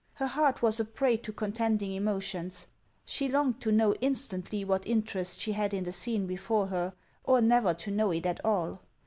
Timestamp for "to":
1.17-1.31, 3.61-3.71, 7.75-7.91